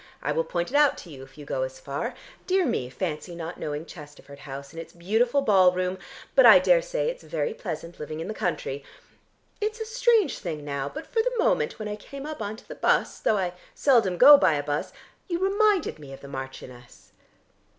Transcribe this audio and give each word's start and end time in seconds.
I 0.23 0.31
will 0.31 0.43
point 0.43 0.71
it 0.71 0.75
out 0.75 0.97
to 0.97 1.11
you 1.11 1.21
if 1.21 1.37
you 1.37 1.45
go 1.45 1.61
as 1.61 1.79
far. 1.79 2.15
Dear 2.47 2.65
me, 2.65 2.89
fancy 2.89 3.35
not 3.35 3.59
knowing 3.59 3.85
Chesterford 3.85 4.39
House 4.49 4.73
and 4.73 4.81
its 4.81 4.93
beautiful 4.93 5.43
ballroom, 5.43 5.99
but 6.33 6.43
I 6.43 6.57
daresay 6.57 7.07
it's 7.11 7.21
very 7.21 7.53
pleasant 7.53 7.99
living 7.99 8.19
in 8.19 8.27
the 8.27 8.33
country. 8.33 8.83
It's 9.61 9.79
a 9.79 9.85
strange 9.85 10.39
thing 10.39 10.65
now, 10.65 10.89
but 10.89 11.05
for 11.05 11.21
the 11.21 11.37
moment 11.37 11.77
when 11.77 11.87
I 11.87 11.97
came 11.97 12.25
up 12.25 12.41
on 12.41 12.55
to 12.55 12.67
the 12.67 12.73
bus 12.73 13.19
though 13.19 13.37
I 13.37 13.53
seldom 13.75 14.17
go 14.17 14.39
by 14.39 14.55
a 14.55 14.63
bus 14.63 14.91
you 15.27 15.37
reminded 15.37 15.99
me 15.99 16.13
of 16.13 16.21
the 16.21 16.27
Marchioness." 16.27 17.11